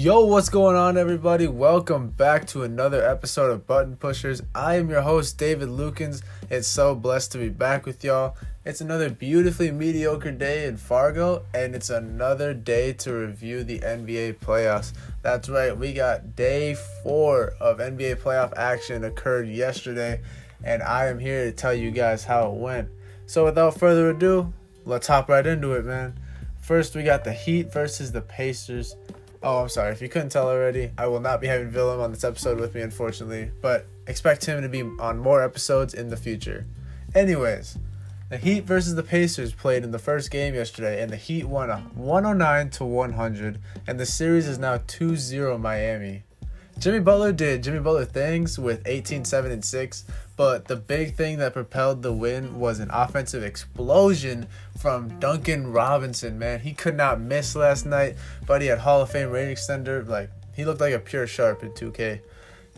Yo, 0.00 0.24
what's 0.24 0.48
going 0.48 0.76
on, 0.76 0.96
everybody? 0.96 1.48
Welcome 1.48 2.10
back 2.10 2.46
to 2.46 2.62
another 2.62 3.04
episode 3.04 3.50
of 3.50 3.66
Button 3.66 3.96
Pushers. 3.96 4.40
I 4.54 4.76
am 4.76 4.88
your 4.88 5.00
host, 5.00 5.36
David 5.38 5.70
Lukens. 5.70 6.22
It's 6.48 6.68
so 6.68 6.94
blessed 6.94 7.32
to 7.32 7.38
be 7.38 7.48
back 7.48 7.84
with 7.84 8.04
y'all. 8.04 8.36
It's 8.64 8.80
another 8.80 9.10
beautifully 9.10 9.72
mediocre 9.72 10.30
day 10.30 10.66
in 10.66 10.76
Fargo, 10.76 11.42
and 11.52 11.74
it's 11.74 11.90
another 11.90 12.54
day 12.54 12.92
to 12.92 13.12
review 13.12 13.64
the 13.64 13.80
NBA 13.80 14.38
playoffs. 14.38 14.92
That's 15.22 15.48
right, 15.48 15.76
we 15.76 15.92
got 15.92 16.36
day 16.36 16.76
four 17.02 17.54
of 17.58 17.78
NBA 17.78 18.22
playoff 18.22 18.56
action 18.56 19.02
occurred 19.02 19.48
yesterday, 19.48 20.20
and 20.62 20.80
I 20.80 21.08
am 21.08 21.18
here 21.18 21.46
to 21.46 21.50
tell 21.50 21.74
you 21.74 21.90
guys 21.90 22.22
how 22.22 22.52
it 22.52 22.54
went. 22.54 22.88
So, 23.26 23.46
without 23.46 23.76
further 23.76 24.10
ado, 24.10 24.52
let's 24.84 25.08
hop 25.08 25.28
right 25.28 25.44
into 25.44 25.72
it, 25.72 25.84
man. 25.84 26.20
First, 26.60 26.94
we 26.94 27.02
got 27.02 27.24
the 27.24 27.32
Heat 27.32 27.72
versus 27.72 28.12
the 28.12 28.20
Pacers. 28.20 28.94
Oh, 29.40 29.58
I'm 29.58 29.68
sorry. 29.68 29.92
If 29.92 30.02
you 30.02 30.08
couldn't 30.08 30.30
tell 30.30 30.48
already, 30.48 30.90
I 30.98 31.06
will 31.06 31.20
not 31.20 31.40
be 31.40 31.46
having 31.46 31.72
Willem 31.72 32.00
on 32.00 32.10
this 32.10 32.24
episode 32.24 32.58
with 32.58 32.74
me, 32.74 32.80
unfortunately. 32.80 33.52
But 33.62 33.86
expect 34.08 34.44
him 34.46 34.62
to 34.62 34.68
be 34.68 34.82
on 34.98 35.18
more 35.18 35.44
episodes 35.44 35.94
in 35.94 36.08
the 36.08 36.16
future. 36.16 36.66
Anyways, 37.14 37.78
the 38.30 38.36
Heat 38.36 38.64
versus 38.64 38.96
the 38.96 39.02
Pacers 39.04 39.52
played 39.52 39.84
in 39.84 39.92
the 39.92 39.98
first 39.98 40.32
game 40.32 40.54
yesterday, 40.54 41.00
and 41.00 41.12
the 41.12 41.16
Heat 41.16 41.44
won 41.44 41.70
a 41.70 41.78
109 41.94 42.70
to 42.70 42.84
100, 42.84 43.60
and 43.86 44.00
the 44.00 44.06
series 44.06 44.48
is 44.48 44.58
now 44.58 44.78
2-0 44.78 45.60
Miami. 45.60 46.24
Jimmy 46.78 47.00
Butler 47.00 47.32
did 47.32 47.62
Jimmy 47.62 47.80
Butler 47.80 48.04
things 48.04 48.58
with 48.58 48.86
18, 48.86 49.24
7, 49.24 49.50
and 49.50 49.64
6, 49.64 50.04
but 50.36 50.66
the 50.66 50.76
big 50.76 51.14
thing 51.14 51.38
that 51.38 51.54
propelled 51.54 52.02
the 52.02 52.12
win 52.12 52.60
was 52.60 52.80
an 52.80 52.90
offensive 52.92 53.42
explosion 53.42 54.46
from 54.78 55.18
Duncan 55.18 55.72
Robinson, 55.72 56.38
man. 56.38 56.60
He 56.60 56.72
could 56.72 56.96
not 56.96 57.20
miss 57.20 57.56
last 57.56 57.84
night, 57.84 58.16
but 58.46 58.62
he 58.62 58.68
had 58.68 58.78
Hall 58.78 59.02
of 59.02 59.10
Fame 59.10 59.30
range 59.30 59.58
extender. 59.58 60.06
Like, 60.06 60.30
he 60.54 60.64
looked 60.64 60.80
like 60.80 60.94
a 60.94 60.98
pure 60.98 61.26
sharp 61.26 61.62
in 61.62 61.72
2K. 61.72 62.20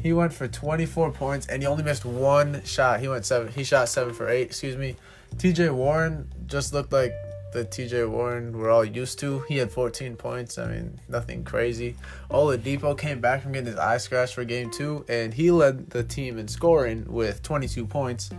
He 0.02 0.12
went 0.12 0.32
for 0.32 0.48
24 0.48 1.12
points 1.12 1.46
and 1.46 1.62
he 1.62 1.66
only 1.66 1.82
missed 1.82 2.04
one 2.04 2.64
shot. 2.64 3.00
He 3.00 3.08
went 3.08 3.26
seven. 3.26 3.52
He 3.52 3.64
shot 3.64 3.88
seven 3.88 4.14
for 4.14 4.28
eight. 4.28 4.46
Excuse 4.46 4.76
me. 4.76 4.96
T.J. 5.38 5.70
Warren 5.70 6.28
just 6.46 6.72
looked 6.72 6.92
like 6.92 7.12
the 7.52 7.64
TJ 7.64 8.08
Warren 8.08 8.56
we're 8.56 8.70
all 8.70 8.84
used 8.84 9.18
to. 9.20 9.40
He 9.48 9.56
had 9.56 9.70
14 9.70 10.16
points. 10.16 10.58
I 10.58 10.66
mean, 10.66 11.00
nothing 11.08 11.44
crazy. 11.44 11.96
Oladipo 12.30 12.96
came 12.96 13.20
back 13.20 13.42
from 13.42 13.52
getting 13.52 13.66
his 13.66 13.76
eye 13.76 13.98
scratched 13.98 14.34
for 14.34 14.44
game 14.44 14.70
two, 14.70 15.04
and 15.08 15.34
he 15.34 15.50
led 15.50 15.90
the 15.90 16.02
team 16.02 16.38
in 16.38 16.48
scoring 16.48 17.04
with 17.08 17.42
22 17.42 17.86
points. 17.86 18.30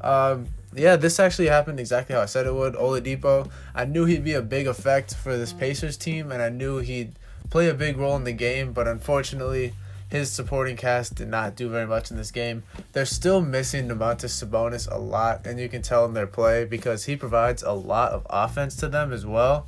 Um, 0.00 0.46
yeah, 0.76 0.96
this 0.96 1.20
actually 1.20 1.48
happened 1.48 1.80
exactly 1.80 2.14
how 2.14 2.22
I 2.22 2.26
said 2.26 2.46
it 2.46 2.54
would. 2.54 2.74
Oladipo, 2.74 3.50
I 3.74 3.84
knew 3.84 4.04
he'd 4.04 4.24
be 4.24 4.34
a 4.34 4.42
big 4.42 4.66
effect 4.66 5.14
for 5.14 5.36
this 5.36 5.52
Pacers 5.52 5.96
team, 5.96 6.32
and 6.32 6.42
I 6.42 6.48
knew 6.48 6.78
he'd 6.78 7.12
play 7.50 7.68
a 7.68 7.74
big 7.74 7.96
role 7.96 8.16
in 8.16 8.24
the 8.24 8.32
game, 8.32 8.72
but 8.72 8.88
unfortunately, 8.88 9.72
his 10.08 10.30
supporting 10.30 10.76
cast 10.76 11.16
did 11.16 11.28
not 11.28 11.56
do 11.56 11.68
very 11.68 11.86
much 11.86 12.10
in 12.10 12.16
this 12.16 12.30
game. 12.30 12.62
They're 12.92 13.04
still 13.04 13.40
missing 13.40 13.88
Domantas 13.88 14.44
Sabonis 14.44 14.90
a 14.90 14.98
lot, 14.98 15.46
and 15.46 15.58
you 15.58 15.68
can 15.68 15.82
tell 15.82 16.04
in 16.04 16.14
their 16.14 16.26
play 16.26 16.64
because 16.64 17.04
he 17.04 17.16
provides 17.16 17.62
a 17.62 17.72
lot 17.72 18.12
of 18.12 18.26
offense 18.30 18.76
to 18.76 18.88
them 18.88 19.12
as 19.12 19.26
well. 19.26 19.66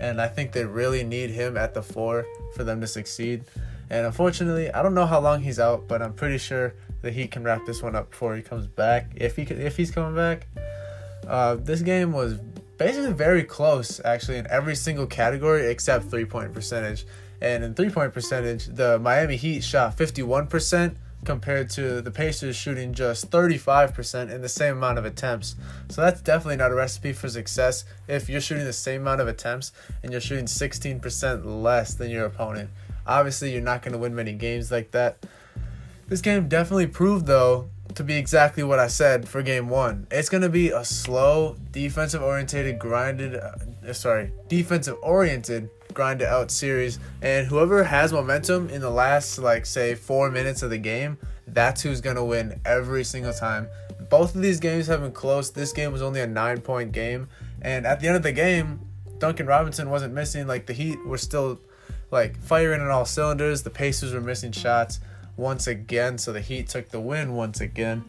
And 0.00 0.20
I 0.20 0.28
think 0.28 0.52
they 0.52 0.64
really 0.64 1.04
need 1.04 1.30
him 1.30 1.56
at 1.56 1.74
the 1.74 1.82
four 1.82 2.26
for 2.54 2.64
them 2.64 2.80
to 2.80 2.86
succeed. 2.86 3.44
And 3.90 4.06
unfortunately, 4.06 4.70
I 4.70 4.82
don't 4.82 4.94
know 4.94 5.06
how 5.06 5.20
long 5.20 5.42
he's 5.42 5.60
out, 5.60 5.86
but 5.86 6.00
I'm 6.00 6.14
pretty 6.14 6.38
sure 6.38 6.74
that 7.02 7.12
he 7.12 7.26
can 7.26 7.44
wrap 7.44 7.66
this 7.66 7.82
one 7.82 7.94
up 7.94 8.10
before 8.10 8.34
he 8.34 8.42
comes 8.42 8.66
back. 8.66 9.12
If 9.14 9.36
he 9.36 9.42
if 9.42 9.76
he's 9.76 9.90
coming 9.90 10.14
back, 10.14 10.46
uh, 11.26 11.56
this 11.56 11.82
game 11.82 12.12
was 12.12 12.34
basically 12.78 13.12
very 13.12 13.44
close 13.44 14.00
actually 14.04 14.38
in 14.38 14.46
every 14.50 14.74
single 14.74 15.06
category 15.06 15.70
except 15.70 16.06
three 16.06 16.24
point 16.24 16.52
percentage. 16.52 17.04
And 17.40 17.64
in 17.64 17.74
three 17.74 17.90
point 17.90 18.14
percentage, 18.14 18.66
the 18.66 18.98
Miami 18.98 19.36
Heat 19.36 19.64
shot 19.64 19.96
51% 19.96 20.94
compared 21.24 21.70
to 21.70 22.02
the 22.02 22.10
Pacers 22.10 22.56
shooting 22.56 22.92
just 22.92 23.30
35% 23.30 24.30
in 24.30 24.42
the 24.42 24.48
same 24.48 24.76
amount 24.76 24.98
of 24.98 25.04
attempts. 25.04 25.54
So 25.88 26.00
that's 26.00 26.20
definitely 26.20 26.56
not 26.56 26.72
a 26.72 26.74
recipe 26.74 27.12
for 27.12 27.28
success 27.28 27.84
if 28.08 28.28
you're 28.28 28.40
shooting 28.40 28.64
the 28.64 28.72
same 28.72 29.02
amount 29.02 29.20
of 29.20 29.28
attempts 29.28 29.72
and 30.02 30.10
you're 30.10 30.20
shooting 30.20 30.46
16% 30.46 31.62
less 31.62 31.94
than 31.94 32.10
your 32.10 32.26
opponent. 32.26 32.70
Obviously, 33.06 33.52
you're 33.52 33.62
not 33.62 33.82
going 33.82 33.92
to 33.92 33.98
win 33.98 34.14
many 34.14 34.32
games 34.32 34.70
like 34.70 34.92
that. 34.92 35.24
This 36.12 36.20
game 36.20 36.46
definitely 36.46 36.88
proved, 36.88 37.24
though, 37.24 37.70
to 37.94 38.04
be 38.04 38.18
exactly 38.18 38.62
what 38.62 38.78
I 38.78 38.88
said 38.88 39.26
for 39.26 39.42
game 39.42 39.70
one. 39.70 40.06
It's 40.10 40.28
going 40.28 40.42
to 40.42 40.50
be 40.50 40.68
a 40.68 40.84
slow, 40.84 41.56
defensive 41.70 42.22
oriented, 42.22 42.78
grinded, 42.78 43.36
uh, 43.36 43.94
sorry, 43.94 44.30
defensive 44.46 44.98
oriented 45.00 45.70
grind 45.94 46.20
it 46.20 46.28
out 46.28 46.50
series. 46.50 46.98
And 47.22 47.46
whoever 47.46 47.82
has 47.84 48.12
momentum 48.12 48.68
in 48.68 48.82
the 48.82 48.90
last, 48.90 49.38
like, 49.38 49.64
say, 49.64 49.94
four 49.94 50.30
minutes 50.30 50.60
of 50.60 50.68
the 50.68 50.76
game, 50.76 51.16
that's 51.46 51.80
who's 51.80 52.02
going 52.02 52.16
to 52.16 52.24
win 52.24 52.60
every 52.66 53.04
single 53.04 53.32
time. 53.32 53.66
Both 54.10 54.34
of 54.34 54.42
these 54.42 54.60
games 54.60 54.88
have 54.88 55.00
been 55.00 55.12
close. 55.12 55.48
This 55.48 55.72
game 55.72 55.92
was 55.92 56.02
only 56.02 56.20
a 56.20 56.26
nine 56.26 56.60
point 56.60 56.92
game. 56.92 57.28
And 57.62 57.86
at 57.86 58.00
the 58.00 58.08
end 58.08 58.16
of 58.16 58.22
the 58.22 58.32
game, 58.32 58.80
Duncan 59.16 59.46
Robinson 59.46 59.88
wasn't 59.88 60.12
missing. 60.12 60.46
Like, 60.46 60.66
the 60.66 60.74
Heat 60.74 61.02
were 61.06 61.16
still, 61.16 61.58
like, 62.10 62.38
firing 62.38 62.82
on 62.82 62.90
all 62.90 63.06
cylinders. 63.06 63.62
The 63.62 63.70
Pacers 63.70 64.12
were 64.12 64.20
missing 64.20 64.52
shots 64.52 65.00
once 65.36 65.66
again. 65.66 66.18
So 66.18 66.32
the 66.32 66.40
Heat 66.40 66.68
took 66.68 66.90
the 66.90 67.00
win 67.00 67.34
once 67.34 67.60
again. 67.60 68.04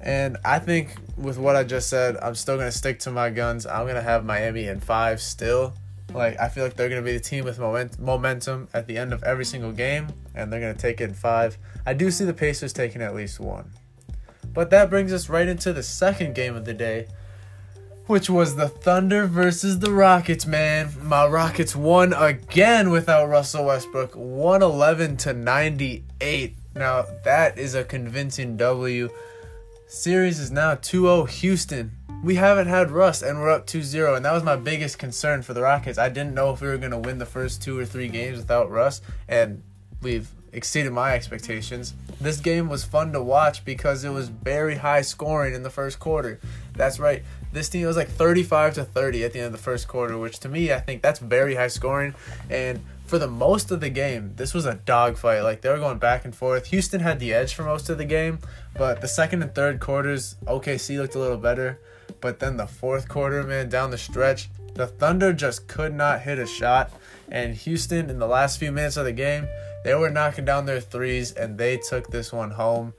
And 0.00 0.36
I 0.44 0.58
think 0.58 0.94
with 1.16 1.38
what 1.38 1.56
I 1.56 1.64
just 1.64 1.88
said, 1.88 2.16
I'm 2.22 2.34
still 2.34 2.56
going 2.56 2.68
to 2.68 2.76
stick 2.76 3.00
to 3.00 3.10
my 3.10 3.30
guns. 3.30 3.66
I'm 3.66 3.84
going 3.84 3.96
to 3.96 4.02
have 4.02 4.24
Miami 4.24 4.66
in 4.66 4.80
five 4.80 5.20
still. 5.20 5.74
Like 6.14 6.40
I 6.40 6.48
feel 6.48 6.64
like 6.64 6.74
they're 6.74 6.88
gonna 6.88 7.02
be 7.02 7.12
the 7.12 7.20
team 7.20 7.44
with 7.44 7.58
moment, 7.58 7.98
momentum 7.98 8.68
at 8.72 8.86
the 8.86 8.96
end 8.96 9.12
of 9.12 9.22
every 9.24 9.44
single 9.44 9.72
game, 9.72 10.08
and 10.34 10.50
they're 10.50 10.60
gonna 10.60 10.74
take 10.74 11.00
it 11.00 11.04
in 11.04 11.14
five. 11.14 11.58
I 11.84 11.92
do 11.92 12.10
see 12.10 12.24
the 12.24 12.32
Pacers 12.32 12.72
taking 12.72 13.02
at 13.02 13.14
least 13.14 13.40
one. 13.40 13.70
But 14.54 14.70
that 14.70 14.88
brings 14.88 15.12
us 15.12 15.28
right 15.28 15.46
into 15.46 15.72
the 15.72 15.82
second 15.82 16.34
game 16.34 16.56
of 16.56 16.64
the 16.64 16.72
day, 16.72 17.08
which 18.08 18.28
was 18.28 18.56
the 18.56 18.68
Thunder 18.68 19.26
versus 19.26 19.78
the 19.78 19.92
Rockets. 19.92 20.46
Man, 20.46 20.92
my 21.02 21.26
Rockets 21.26 21.76
won 21.76 22.12
again 22.12 22.90
without 22.90 23.28
Russell 23.28 23.66
Westbrook, 23.66 24.14
111 24.14 25.16
to 25.18 25.32
98. 25.32 26.56
Now 26.74 27.06
that 27.24 27.56
is 27.56 27.74
a 27.74 27.84
convincing 27.84 28.56
W. 28.56 29.10
Series 29.86 30.40
is 30.40 30.50
now 30.50 30.74
2-0 30.74 31.28
Houston 31.30 31.92
we 32.22 32.34
haven't 32.34 32.66
had 32.66 32.90
Russ, 32.90 33.22
and 33.22 33.38
we're 33.38 33.50
up 33.50 33.66
2-0 33.66 34.16
and 34.16 34.24
that 34.24 34.32
was 34.32 34.42
my 34.42 34.56
biggest 34.56 34.98
concern 34.98 35.42
for 35.42 35.54
the 35.54 35.62
Rockets. 35.62 35.98
I 35.98 36.08
didn't 36.08 36.34
know 36.34 36.52
if 36.52 36.60
we 36.60 36.68
were 36.68 36.78
going 36.78 36.90
to 36.90 36.98
win 36.98 37.18
the 37.18 37.26
first 37.26 37.62
2 37.62 37.78
or 37.78 37.84
3 37.84 38.08
games 38.08 38.38
without 38.38 38.70
Russ, 38.70 39.00
and 39.28 39.62
we've 40.02 40.28
exceeded 40.52 40.92
my 40.92 41.14
expectations. 41.14 41.94
This 42.20 42.40
game 42.40 42.68
was 42.68 42.84
fun 42.84 43.12
to 43.12 43.22
watch 43.22 43.64
because 43.64 44.02
it 44.02 44.10
was 44.10 44.28
very 44.28 44.76
high 44.76 45.02
scoring 45.02 45.54
in 45.54 45.62
the 45.62 45.70
first 45.70 46.00
quarter. 46.00 46.40
That's 46.74 46.98
right. 46.98 47.22
This 47.52 47.68
team 47.68 47.86
was 47.86 47.96
like 47.96 48.08
35 48.08 48.74
to 48.74 48.84
30 48.84 49.24
at 49.24 49.32
the 49.32 49.38
end 49.38 49.46
of 49.46 49.52
the 49.52 49.58
first 49.58 49.88
quarter, 49.88 50.18
which 50.18 50.38
to 50.40 50.48
me 50.48 50.72
I 50.72 50.80
think 50.80 51.02
that's 51.02 51.18
very 51.18 51.54
high 51.54 51.68
scoring 51.68 52.14
and 52.50 52.80
for 53.08 53.18
the 53.18 53.26
most 53.26 53.70
of 53.70 53.80
the 53.80 53.88
game, 53.88 54.34
this 54.36 54.52
was 54.52 54.66
a 54.66 54.74
dogfight. 54.74 55.42
Like 55.42 55.62
they 55.62 55.70
were 55.70 55.78
going 55.78 55.98
back 55.98 56.26
and 56.26 56.36
forth. 56.36 56.66
Houston 56.66 57.00
had 57.00 57.18
the 57.18 57.32
edge 57.32 57.54
for 57.54 57.64
most 57.64 57.88
of 57.88 57.96
the 57.96 58.04
game, 58.04 58.38
but 58.76 59.00
the 59.00 59.08
second 59.08 59.42
and 59.42 59.54
third 59.54 59.80
quarters, 59.80 60.36
OKC 60.44 60.98
looked 60.98 61.14
a 61.14 61.18
little 61.18 61.38
better. 61.38 61.80
But 62.20 62.38
then 62.38 62.58
the 62.58 62.66
fourth 62.66 63.08
quarter, 63.08 63.42
man, 63.42 63.70
down 63.70 63.90
the 63.90 63.98
stretch, 63.98 64.50
the 64.74 64.86
Thunder 64.86 65.32
just 65.32 65.68
could 65.68 65.94
not 65.94 66.20
hit 66.20 66.38
a 66.38 66.46
shot. 66.46 66.92
And 67.30 67.54
Houston, 67.54 68.10
in 68.10 68.18
the 68.18 68.26
last 68.26 68.58
few 68.58 68.70
minutes 68.70 68.96
of 68.96 69.06
the 69.06 69.12
game, 69.12 69.48
they 69.84 69.94
were 69.94 70.10
knocking 70.10 70.44
down 70.44 70.66
their 70.66 70.80
threes 70.80 71.32
and 71.32 71.56
they 71.56 71.78
took 71.78 72.08
this 72.08 72.32
one 72.32 72.50
home. 72.50 72.92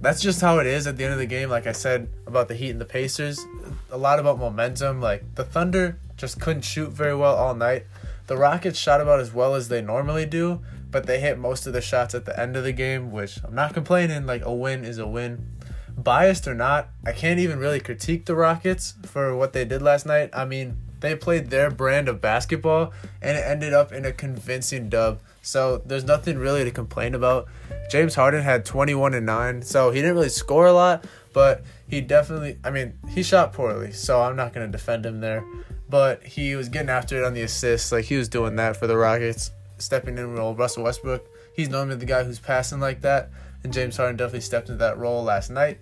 That's 0.00 0.20
just 0.20 0.40
how 0.40 0.58
it 0.58 0.66
is 0.66 0.86
at 0.86 0.96
the 0.96 1.04
end 1.04 1.12
of 1.12 1.18
the 1.18 1.26
game. 1.26 1.48
Like 1.48 1.66
I 1.66 1.72
said 1.72 2.08
about 2.26 2.48
the 2.48 2.54
Heat 2.54 2.70
and 2.70 2.80
the 2.80 2.86
Pacers, 2.86 3.44
a 3.90 3.96
lot 3.96 4.18
about 4.18 4.38
momentum. 4.38 5.00
Like 5.00 5.34
the 5.34 5.44
Thunder 5.44 5.98
just 6.16 6.40
couldn't 6.40 6.62
shoot 6.62 6.90
very 6.90 7.14
well 7.14 7.34
all 7.34 7.54
night. 7.54 7.86
The 8.26 8.36
Rockets 8.36 8.78
shot 8.78 9.00
about 9.00 9.20
as 9.20 9.32
well 9.32 9.54
as 9.54 9.68
they 9.68 9.80
normally 9.80 10.26
do, 10.26 10.60
but 10.90 11.06
they 11.06 11.20
hit 11.20 11.38
most 11.38 11.66
of 11.66 11.72
the 11.72 11.80
shots 11.80 12.14
at 12.14 12.24
the 12.24 12.38
end 12.38 12.56
of 12.56 12.64
the 12.64 12.72
game, 12.72 13.12
which 13.12 13.38
I'm 13.44 13.54
not 13.54 13.72
complaining. 13.72 14.26
Like 14.26 14.44
a 14.44 14.52
win 14.52 14.84
is 14.84 14.98
a 14.98 15.06
win 15.06 15.56
biased 15.96 16.46
or 16.46 16.54
not, 16.54 16.88
I 17.04 17.12
can't 17.12 17.40
even 17.40 17.58
really 17.58 17.80
critique 17.80 18.26
the 18.26 18.36
Rockets 18.36 18.94
for 19.04 19.34
what 19.34 19.52
they 19.52 19.64
did 19.64 19.82
last 19.82 20.06
night. 20.06 20.30
I 20.32 20.44
mean, 20.44 20.76
they 21.00 21.14
played 21.14 21.50
their 21.50 21.70
brand 21.70 22.08
of 22.08 22.20
basketball 22.20 22.92
and 23.22 23.36
it 23.36 23.44
ended 23.46 23.72
up 23.72 23.92
in 23.92 24.04
a 24.04 24.12
convincing 24.12 24.88
dub. 24.88 25.20
So 25.46 25.80
there's 25.86 26.02
nothing 26.02 26.38
really 26.38 26.64
to 26.64 26.72
complain 26.72 27.14
about. 27.14 27.46
James 27.88 28.16
Harden 28.16 28.42
had 28.42 28.64
21 28.64 29.14
and 29.14 29.24
9, 29.24 29.62
so 29.62 29.92
he 29.92 30.00
didn't 30.00 30.16
really 30.16 30.28
score 30.28 30.66
a 30.66 30.72
lot, 30.72 31.04
but 31.32 31.62
he 31.86 32.00
definitely, 32.00 32.58
I 32.64 32.70
mean, 32.70 32.98
he 33.10 33.22
shot 33.22 33.52
poorly, 33.52 33.92
so 33.92 34.20
I'm 34.20 34.34
not 34.34 34.52
going 34.52 34.66
to 34.66 34.72
defend 34.72 35.06
him 35.06 35.20
there. 35.20 35.44
But 35.88 36.24
he 36.24 36.56
was 36.56 36.68
getting 36.68 36.90
after 36.90 37.16
it 37.16 37.24
on 37.24 37.32
the 37.32 37.42
assists, 37.42 37.92
like 37.92 38.06
he 38.06 38.16
was 38.16 38.28
doing 38.28 38.56
that 38.56 38.76
for 38.76 38.88
the 38.88 38.96
Rockets, 38.96 39.52
stepping 39.78 40.18
in 40.18 40.34
role. 40.34 40.52
Russell 40.52 40.82
Westbrook, 40.82 41.24
he's 41.54 41.68
normally 41.68 41.94
the 41.94 42.06
guy 42.06 42.24
who's 42.24 42.40
passing 42.40 42.80
like 42.80 43.02
that, 43.02 43.30
and 43.62 43.72
James 43.72 43.96
Harden 43.96 44.16
definitely 44.16 44.40
stepped 44.40 44.68
into 44.68 44.78
that 44.78 44.98
role 44.98 45.22
last 45.22 45.48
night. 45.48 45.78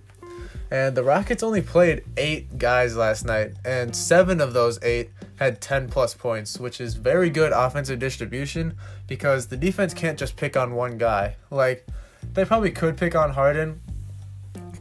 And 0.71 0.95
the 0.95 1.05
Rockets 1.05 1.43
only 1.43 1.63
played 1.63 2.05
eight 2.19 2.59
guys 2.59 2.99
last 2.99 3.25
night, 3.25 3.55
and 3.65 3.97
seven 3.97 4.43
of 4.43 4.53
those 4.53 4.79
eight 4.83 5.11
had 5.37 5.61
10 5.61 5.89
plus 5.89 6.15
points, 6.15 6.59
which 6.59 6.81
is 6.81 6.95
very 6.95 7.31
good 7.31 7.53
offensive 7.53 7.99
distribution 7.99 8.75
because 9.07 9.49
the 9.49 9.57
defense 9.57 9.93
can't 9.95 10.19
just 10.19 10.37
pick 10.37 10.57
on 10.57 10.75
one 10.75 10.99
guy. 10.99 11.37
Like, 11.51 11.87
they 12.33 12.45
probably 12.45 12.71
could 12.71 12.97
pick 12.97 13.15
on 13.15 13.31
Harden, 13.31 13.81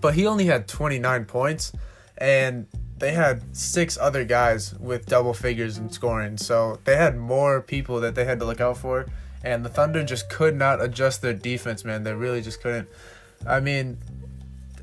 but 0.02 0.14
he 0.14 0.26
only 0.26 0.46
had 0.46 0.68
29 0.68 1.26
points, 1.26 1.72
and 2.18 2.68
they 2.98 3.12
had 3.12 3.56
six 3.56 3.98
other 3.98 4.24
guys 4.24 4.74
with 4.76 5.06
double 5.08 5.34
figures 5.34 5.78
in 5.78 5.90
scoring. 5.90 6.38
So 6.38 6.80
they 6.86 6.96
had 6.96 7.18
more 7.18 7.62
people 7.62 8.00
that 8.02 8.16
they 8.16 8.26
had 8.26 8.40
to 8.40 8.46
look 8.46 8.62
out 8.62 8.78
for, 8.78 9.08
and 9.44 9.66
the 9.66 9.70
Thunder 9.70 10.04
just 10.04 10.30
could 10.30 10.56
not 10.56 10.82
adjust 10.82 11.22
their 11.22 11.34
defense, 11.34 11.84
man. 11.84 12.04
They 12.04 12.14
really 12.14 12.42
just 12.42 12.62
couldn't. 12.62 12.88
I 13.46 13.60
mean, 13.60 13.98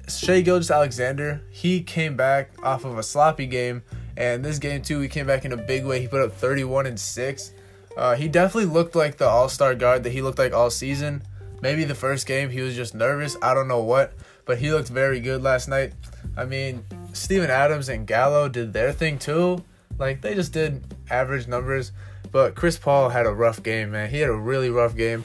Shai 0.08 0.42
Gilgeous-Alexander, 0.42 1.42
he 1.50 1.82
came 1.82 2.16
back 2.16 2.50
off 2.62 2.84
of 2.84 2.98
a 2.98 3.02
sloppy 3.02 3.46
game, 3.46 3.82
and 4.20 4.44
this 4.44 4.58
game 4.58 4.82
too, 4.82 5.00
he 5.00 5.08
came 5.08 5.26
back 5.26 5.46
in 5.46 5.52
a 5.52 5.56
big 5.56 5.86
way. 5.86 5.98
He 5.98 6.06
put 6.06 6.20
up 6.20 6.34
31 6.34 6.84
and 6.84 7.00
six. 7.00 7.54
Uh, 7.96 8.14
he 8.14 8.28
definitely 8.28 8.70
looked 8.70 8.94
like 8.94 9.16
the 9.16 9.26
All 9.26 9.48
Star 9.48 9.74
guard 9.74 10.04
that 10.04 10.10
he 10.10 10.20
looked 10.20 10.38
like 10.38 10.52
all 10.52 10.68
season. 10.68 11.22
Maybe 11.62 11.84
the 11.84 11.94
first 11.94 12.26
game 12.26 12.50
he 12.50 12.60
was 12.60 12.76
just 12.76 12.94
nervous. 12.94 13.38
I 13.40 13.54
don't 13.54 13.66
know 13.66 13.80
what, 13.82 14.12
but 14.44 14.58
he 14.58 14.70
looked 14.70 14.90
very 14.90 15.20
good 15.20 15.42
last 15.42 15.68
night. 15.68 15.94
I 16.36 16.44
mean, 16.44 16.84
Steven 17.14 17.50
Adams 17.50 17.88
and 17.88 18.06
Gallo 18.06 18.46
did 18.50 18.74
their 18.74 18.92
thing 18.92 19.18
too. 19.18 19.64
Like 19.98 20.20
they 20.20 20.34
just 20.34 20.52
did 20.52 20.84
average 21.08 21.48
numbers, 21.48 21.92
but 22.30 22.54
Chris 22.54 22.76
Paul 22.76 23.08
had 23.08 23.24
a 23.24 23.32
rough 23.32 23.62
game, 23.62 23.92
man. 23.92 24.10
He 24.10 24.18
had 24.20 24.28
a 24.28 24.36
really 24.36 24.68
rough 24.68 24.94
game. 24.94 25.24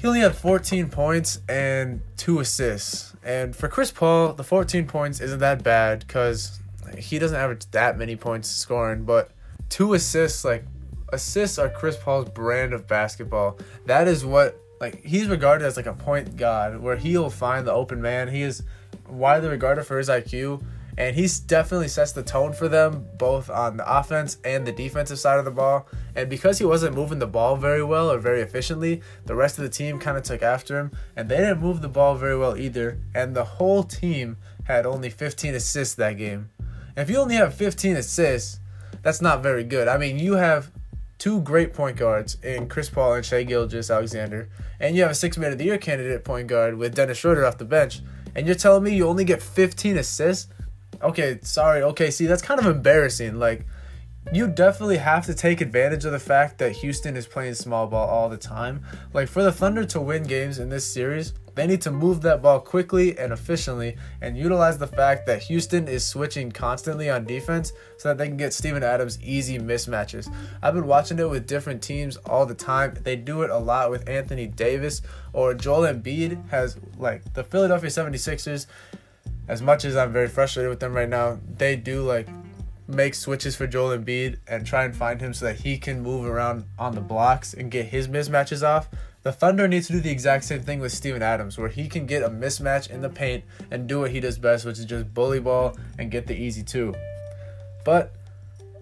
He 0.00 0.06
only 0.06 0.20
had 0.20 0.36
14 0.36 0.90
points 0.90 1.40
and 1.48 2.00
two 2.16 2.38
assists. 2.38 3.16
And 3.24 3.54
for 3.54 3.68
Chris 3.68 3.90
Paul, 3.90 4.32
the 4.32 4.44
14 4.44 4.86
points 4.86 5.20
isn't 5.20 5.40
that 5.40 5.64
bad 5.64 6.04
because 6.06 6.60
he 6.98 7.18
doesn't 7.18 7.36
average 7.36 7.70
that 7.72 7.98
many 7.98 8.16
points 8.16 8.48
scoring, 8.48 9.04
but 9.04 9.30
two 9.68 9.94
assists, 9.94 10.44
like 10.44 10.64
assists 11.12 11.58
are 11.58 11.68
Chris 11.68 11.96
Paul's 11.96 12.30
brand 12.30 12.72
of 12.72 12.86
basketball. 12.86 13.58
That 13.86 14.08
is 14.08 14.24
what 14.24 14.58
like 14.80 15.04
he's 15.04 15.28
regarded 15.28 15.64
as 15.64 15.76
like 15.76 15.86
a 15.86 15.94
point 15.94 16.36
god 16.36 16.80
where 16.80 16.96
he'll 16.96 17.30
find 17.30 17.66
the 17.66 17.72
open 17.72 18.02
man. 18.02 18.28
He 18.28 18.42
is 18.42 18.62
widely 19.08 19.48
regarded 19.48 19.84
for 19.84 19.98
his 19.98 20.08
IQ 20.08 20.62
and 20.98 21.16
he's 21.16 21.40
definitely 21.40 21.88
sets 21.88 22.12
the 22.12 22.22
tone 22.22 22.52
for 22.52 22.68
them 22.68 23.06
both 23.16 23.48
on 23.48 23.78
the 23.78 23.98
offense 23.98 24.36
and 24.44 24.66
the 24.66 24.72
defensive 24.72 25.18
side 25.18 25.38
of 25.38 25.44
the 25.44 25.50
ball. 25.50 25.86
And 26.14 26.28
because 26.28 26.58
he 26.58 26.66
wasn't 26.66 26.94
moving 26.94 27.18
the 27.18 27.26
ball 27.26 27.56
very 27.56 27.82
well 27.82 28.10
or 28.10 28.18
very 28.18 28.42
efficiently, 28.42 29.00
the 29.24 29.34
rest 29.34 29.58
of 29.58 29.64
the 29.64 29.70
team 29.70 29.98
kind 29.98 30.18
of 30.18 30.22
took 30.22 30.42
after 30.42 30.78
him, 30.78 30.92
and 31.16 31.28
they 31.28 31.38
didn't 31.38 31.60
move 31.60 31.80
the 31.80 31.88
ball 31.88 32.16
very 32.16 32.36
well 32.36 32.56
either. 32.56 32.98
And 33.14 33.34
the 33.34 33.44
whole 33.44 33.82
team 33.84 34.36
had 34.64 34.84
only 34.84 35.08
15 35.08 35.54
assists 35.54 35.94
that 35.94 36.18
game. 36.18 36.50
If 36.96 37.08
you 37.08 37.16
only 37.16 37.36
have 37.36 37.54
15 37.54 37.96
assists, 37.96 38.60
that's 39.02 39.22
not 39.22 39.42
very 39.42 39.64
good. 39.64 39.88
I 39.88 39.96
mean, 39.96 40.18
you 40.18 40.34
have 40.34 40.70
two 41.18 41.40
great 41.40 41.72
point 41.72 41.96
guards 41.96 42.36
in 42.42 42.68
Chris 42.68 42.90
Paul 42.90 43.14
and 43.14 43.24
Shai 43.24 43.44
Gilgeous-Alexander, 43.44 44.48
and 44.78 44.94
you 44.94 45.02
have 45.02 45.12
a 45.12 45.14
six 45.14 45.38
man 45.38 45.52
of 45.52 45.58
the 45.58 45.64
year 45.64 45.78
candidate 45.78 46.24
point 46.24 46.48
guard 46.48 46.76
with 46.76 46.94
Dennis 46.94 47.18
Schroeder 47.18 47.46
off 47.46 47.58
the 47.58 47.64
bench, 47.64 48.00
and 48.34 48.46
you're 48.46 48.54
telling 48.56 48.84
me 48.84 48.94
you 48.94 49.08
only 49.08 49.24
get 49.24 49.42
15 49.42 49.96
assists? 49.96 50.48
Okay, 51.00 51.38
sorry. 51.42 51.82
Okay, 51.82 52.10
see, 52.10 52.26
that's 52.26 52.42
kind 52.42 52.60
of 52.60 52.66
embarrassing. 52.66 53.38
Like, 53.38 53.66
you 54.30 54.46
definitely 54.46 54.98
have 54.98 55.26
to 55.26 55.34
take 55.34 55.60
advantage 55.60 56.04
of 56.04 56.12
the 56.12 56.18
fact 56.18 56.58
that 56.58 56.72
Houston 56.72 57.16
is 57.16 57.26
playing 57.26 57.54
small 57.54 57.86
ball 57.86 58.08
all 58.08 58.28
the 58.28 58.36
time. 58.36 58.82
Like, 59.12 59.28
for 59.28 59.42
the 59.42 59.52
Thunder 59.52 59.84
to 59.86 60.00
win 60.00 60.22
games 60.22 60.58
in 60.58 60.68
this 60.68 60.86
series, 60.86 61.34
they 61.54 61.66
need 61.66 61.82
to 61.82 61.90
move 61.90 62.22
that 62.22 62.40
ball 62.40 62.60
quickly 62.60 63.18
and 63.18 63.32
efficiently 63.32 63.96
and 64.22 64.38
utilize 64.38 64.78
the 64.78 64.86
fact 64.86 65.26
that 65.26 65.42
Houston 65.42 65.86
is 65.88 66.06
switching 66.06 66.50
constantly 66.50 67.10
on 67.10 67.24
defense 67.24 67.72
so 67.98 68.08
that 68.08 68.18
they 68.18 68.28
can 68.28 68.36
get 68.36 68.54
Steven 68.54 68.82
Adams 68.82 69.18
easy 69.22 69.58
mismatches. 69.58 70.32
I've 70.62 70.74
been 70.74 70.86
watching 70.86 71.18
it 71.18 71.28
with 71.28 71.46
different 71.46 71.82
teams 71.82 72.16
all 72.18 72.46
the 72.46 72.54
time. 72.54 72.94
They 73.02 73.16
do 73.16 73.42
it 73.42 73.50
a 73.50 73.58
lot 73.58 73.90
with 73.90 74.08
Anthony 74.08 74.46
Davis 74.46 75.02
or 75.34 75.52
Joel 75.52 75.92
Embiid 75.92 76.48
has 76.48 76.78
like 76.96 77.34
the 77.34 77.44
Philadelphia 77.44 77.90
76ers 77.90 78.66
as 79.48 79.60
much 79.60 79.84
as 79.84 79.96
I'm 79.96 80.12
very 80.12 80.28
frustrated 80.28 80.70
with 80.70 80.80
them 80.80 80.94
right 80.94 81.08
now, 81.08 81.38
they 81.58 81.76
do 81.76 82.02
like 82.02 82.28
make 82.92 83.14
switches 83.14 83.56
for 83.56 83.66
Joel 83.66 83.96
Embiid 83.96 84.38
and 84.46 84.66
try 84.66 84.84
and 84.84 84.94
find 84.94 85.20
him 85.20 85.34
so 85.34 85.46
that 85.46 85.60
he 85.60 85.78
can 85.78 86.02
move 86.02 86.26
around 86.26 86.64
on 86.78 86.94
the 86.94 87.00
blocks 87.00 87.54
and 87.54 87.70
get 87.70 87.86
his 87.86 88.08
mismatches 88.08 88.66
off. 88.66 88.88
The 89.22 89.32
Thunder 89.32 89.68
needs 89.68 89.86
to 89.86 89.92
do 89.92 90.00
the 90.00 90.10
exact 90.10 90.44
same 90.44 90.62
thing 90.62 90.80
with 90.80 90.92
Steven 90.92 91.22
Adams, 91.22 91.56
where 91.56 91.68
he 91.68 91.88
can 91.88 92.06
get 92.06 92.22
a 92.24 92.28
mismatch 92.28 92.90
in 92.90 93.02
the 93.02 93.08
paint 93.08 93.44
and 93.70 93.88
do 93.88 94.00
what 94.00 94.10
he 94.10 94.18
does 94.18 94.36
best, 94.36 94.64
which 94.64 94.78
is 94.78 94.84
just 94.84 95.14
bully 95.14 95.38
ball 95.38 95.76
and 95.98 96.10
get 96.10 96.26
the 96.26 96.34
easy 96.34 96.62
two. 96.62 96.94
But 97.84 98.12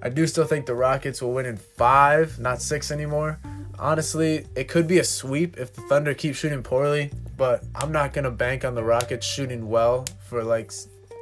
I 0.02 0.08
do 0.08 0.26
still 0.26 0.46
think 0.46 0.64
the 0.64 0.74
Rockets 0.74 1.20
will 1.20 1.34
win 1.34 1.44
in 1.44 1.58
five, 1.58 2.38
not 2.38 2.62
six 2.62 2.90
anymore. 2.90 3.38
Honestly, 3.78 4.46
it 4.56 4.68
could 4.68 4.86
be 4.86 4.98
a 4.98 5.04
sweep 5.04 5.58
if 5.58 5.74
the 5.74 5.82
Thunder 5.82 6.14
keep 6.14 6.34
shooting 6.34 6.62
poorly, 6.62 7.10
but 7.36 7.62
I'm 7.74 7.92
not 7.92 8.14
gonna 8.14 8.30
bank 8.30 8.64
on 8.64 8.74
the 8.74 8.84
Rockets 8.84 9.26
shooting 9.26 9.68
well 9.68 10.06
for 10.26 10.42
like 10.42 10.72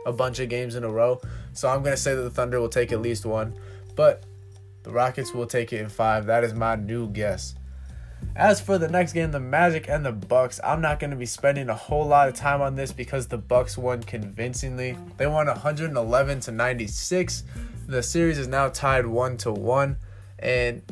a 0.07 0.13
bunch 0.13 0.39
of 0.39 0.49
games 0.49 0.77
in 0.77 0.85
a 0.85 0.89
row. 0.89 1.21
So 1.59 1.69
I'm 1.69 1.83
gonna 1.83 1.97
say 1.97 2.15
that 2.15 2.23
the 2.23 2.31
Thunder 2.31 2.61
will 2.61 2.69
take 2.69 2.93
at 2.93 3.03
least 3.03 3.27
one, 3.27 3.53
but 3.97 4.23
the 4.85 4.91
Rockets 4.91 5.35
will 5.35 5.47
take 5.47 5.73
it 5.73 5.81
in 5.81 5.89
five. 5.89 6.27
That 6.27 6.45
is 6.45 6.55
my 6.55 6.77
new 6.77 7.09
guess. 7.09 7.57
As 8.37 8.61
for 8.61 8.79
the 8.79 8.87
next 8.87 9.13
game, 9.13 9.33
the 9.33 9.41
Magic 9.41 9.89
and 9.89 10.07
the 10.07 10.13
Bucks, 10.13 10.61
I'm 10.63 10.81
not 10.81 11.01
going 11.01 11.11
to 11.11 11.17
be 11.17 11.27
spending 11.27 11.69
a 11.69 11.75
whole 11.75 12.07
lot 12.07 12.29
of 12.29 12.35
time 12.35 12.63
on 12.63 12.77
this 12.77 12.93
because 12.93 13.27
the 13.27 13.39
Bucks 13.39 13.77
won 13.77 14.05
convincingly. 14.05 14.97
They 15.17 15.27
won 15.27 15.49
111 15.49 16.41
to 16.41 16.53
96. 16.53 17.43
The 17.89 18.03
series 18.05 18.39
is 18.39 18.47
now 18.47 18.69
tied 18.69 19.07
1 19.07 19.37
to 19.39 19.53
1 19.53 19.97
and 20.39 20.83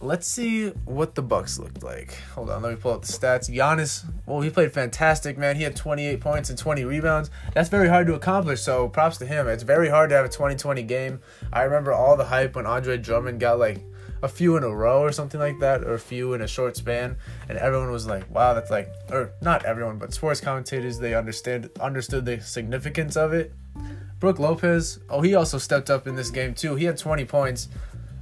let's 0.00 0.26
see 0.26 0.68
what 0.84 1.14
the 1.14 1.22
Bucks 1.22 1.58
looked 1.58 1.82
like. 1.82 2.14
Hold 2.34 2.50
on, 2.50 2.62
let 2.62 2.70
me 2.70 2.76
pull 2.76 2.92
up 2.92 3.02
the 3.02 3.12
stats. 3.12 3.52
Giannis, 3.52 4.04
well, 4.26 4.40
he 4.40 4.50
played 4.50 4.72
fantastic, 4.72 5.36
man. 5.36 5.56
He 5.56 5.64
had 5.64 5.74
28 5.74 6.20
points 6.20 6.50
and 6.50 6.58
20 6.58 6.84
rebounds. 6.84 7.30
That's 7.54 7.68
very 7.68 7.88
hard 7.88 8.06
to 8.06 8.14
accomplish, 8.14 8.60
so 8.62 8.88
props 8.88 9.18
to 9.18 9.26
him. 9.26 9.48
It's 9.48 9.64
very 9.64 9.88
hard 9.88 10.10
to 10.10 10.16
have 10.16 10.24
a 10.24 10.28
2020 10.28 10.82
game. 10.84 11.20
I 11.52 11.62
remember 11.62 11.92
all 11.92 12.16
the 12.16 12.26
hype 12.26 12.54
when 12.54 12.66
Andre 12.66 12.96
Drummond 12.96 13.40
got 13.40 13.58
like 13.58 13.80
a 14.22 14.28
few 14.28 14.56
in 14.56 14.64
a 14.64 14.74
row 14.74 15.00
or 15.00 15.12
something 15.12 15.40
like 15.40 15.58
that, 15.60 15.82
or 15.82 15.94
a 15.94 16.00
few 16.00 16.32
in 16.32 16.42
a 16.42 16.48
short 16.48 16.76
span, 16.76 17.16
and 17.48 17.58
everyone 17.58 17.90
was 17.90 18.06
like, 18.06 18.28
"Wow, 18.30 18.54
that's 18.54 18.70
like," 18.70 18.88
or 19.10 19.32
not 19.40 19.64
everyone, 19.64 19.98
but 19.98 20.12
sports 20.12 20.40
commentators 20.40 20.98
they 20.98 21.14
understand 21.14 21.70
understood 21.80 22.24
the 22.24 22.40
significance 22.40 23.16
of 23.16 23.32
it. 23.32 23.52
Brook 24.18 24.40
Lopez, 24.40 24.98
oh, 25.08 25.20
he 25.20 25.36
also 25.36 25.58
stepped 25.58 25.90
up 25.90 26.08
in 26.08 26.16
this 26.16 26.30
game 26.30 26.52
too. 26.52 26.74
He 26.74 26.86
had 26.86 26.98
20 26.98 27.24
points. 27.26 27.68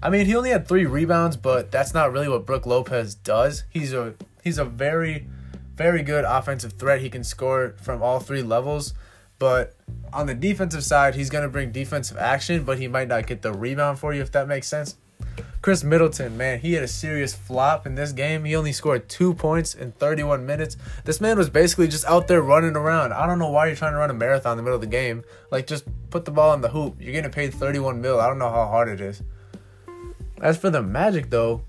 I 0.03 0.11
mean, 0.11 0.27
he 0.27 0.37
only 0.37 0.51
had 0.51 0.69
three 0.69 0.85
rebounds, 0.85 1.37
but 1.37 1.71
that's 1.71 1.95
not 1.95 2.13
really 2.13 2.29
what 2.29 2.47
Brook 2.47 2.67
Lopez 2.67 3.15
does. 3.15 3.65
He's 3.71 3.93
a 3.93 4.15
he's 4.45 4.59
a 4.59 4.65
very, 4.65 5.27
very 5.75 6.03
good 6.03 6.25
offensive 6.25 6.75
threat. 6.75 7.01
He 7.01 7.11
can 7.11 7.25
score 7.25 7.75
from 7.81 8.03
all 8.03 8.21
three 8.21 8.43
levels. 8.43 8.95
But 9.39 9.75
on 10.13 10.27
the 10.27 10.35
defensive 10.35 10.85
side, 10.85 11.15
he's 11.15 11.31
gonna 11.31 11.49
bring 11.49 11.73
defensive 11.73 12.17
action, 12.17 12.65
but 12.65 12.79
he 12.79 12.89
might 12.89 13.09
not 13.09 13.27
get 13.27 13.43
the 13.43 13.53
rebound 13.53 13.99
for 13.99 14.15
you 14.15 14.23
if 14.23 14.33
that 14.33 14.49
makes 14.49 14.69
sense. 14.69 14.97
Khris 15.63 15.83
Middleton, 15.83 16.37
man, 16.37 16.61
he 16.61 16.75
had 16.75 16.85
a 16.85 16.89
serious 16.89 17.35
flop 17.35 17.87
in 17.87 17.97
this 17.97 18.13
game. 18.13 18.45
He 18.45 18.55
only 18.55 18.73
scored 18.73 19.09
two 19.09 19.35
points 19.35 19.75
in 19.75 19.91
31 19.93 20.47
minutes. 20.47 20.77
This 21.05 21.21
man 21.21 21.37
was 21.39 21.51
basically 21.51 21.89
just 21.89 22.05
out 22.05 22.29
there 22.29 22.41
running 22.41 22.77
around. 22.77 23.13
I 23.13 23.27
don't 23.27 23.41
know 23.41 23.51
why 23.51 23.67
you're 23.67 23.75
trying 23.75 23.93
to 23.93 23.99
run 23.99 24.11
a 24.11 24.15
marathon 24.15 24.53
in 24.53 24.57
the 24.59 24.63
middle 24.63 24.77
of 24.77 24.81
the 24.81 24.87
game. 24.87 25.25
Like, 25.51 25.67
just 25.67 25.85
put 26.11 26.25
the 26.25 26.31
ball 26.31 26.55
in 26.55 26.61
the 26.61 26.69
hoop. 26.69 26.97
You're 27.01 27.13
getting 27.13 27.33
paid 27.33 27.53
31 27.53 28.01
mil. 28.01 28.21
I 28.21 28.29
don't 28.29 28.39
know 28.39 28.51
how 28.51 28.67
hard 28.67 28.89
it 28.89 29.01
is. 29.01 29.23
As 30.41 30.59
for 30.59 30.71
the 30.71 30.83
Magic, 30.83 31.31
though, 31.31 31.63